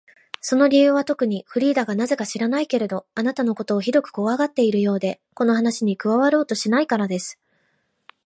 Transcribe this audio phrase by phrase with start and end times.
[0.39, 7.39] その理由はとくに、フリーダがなぜか知らないけれど、あなたのことをひどくこわがっているようで、この話に加わろうとしないからです。